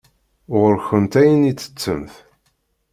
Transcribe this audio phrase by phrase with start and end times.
[0.59, 2.13] Ɣur-kent ayen i ttettemt.